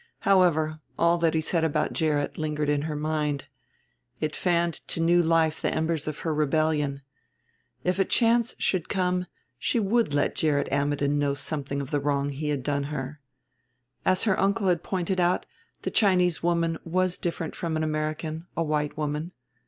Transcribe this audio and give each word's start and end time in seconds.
However, 0.21 0.79
all 0.97 1.19
that 1.19 1.35
he 1.35 1.41
said 1.41 1.63
about 1.63 1.93
Gerrit 1.93 2.35
lingered 2.35 2.69
in 2.69 2.81
her 2.89 2.95
mind; 2.95 3.45
it 4.19 4.35
fanned 4.35 4.73
to 4.87 4.99
new 4.99 5.21
life 5.21 5.61
the 5.61 5.71
embers 5.71 6.07
of 6.07 6.21
her 6.25 6.33
rebellion. 6.33 7.03
If 7.83 7.99
a 7.99 8.03
chance 8.05 8.55
should 8.57 8.89
come 8.89 9.27
she 9.59 9.79
would 9.79 10.11
let 10.11 10.33
Gerrit 10.33 10.71
Ammidon 10.71 11.19
know 11.19 11.35
something 11.35 11.81
of 11.81 11.91
the 11.91 11.99
wrong 11.99 12.29
he 12.29 12.49
had 12.49 12.63
done 12.63 12.85
her. 12.85 13.21
As 14.03 14.23
her 14.23 14.39
uncle 14.39 14.69
had 14.69 14.81
pointed 14.81 15.19
out, 15.19 15.45
the 15.83 15.91
Chinese 15.91 16.41
woman 16.41 16.79
was 16.83 17.15
different 17.19 17.55
from 17.55 17.77
an 17.77 17.83
American, 17.83 18.47
a 18.57 18.63
white 18.63 18.97
woman. 18.97 19.33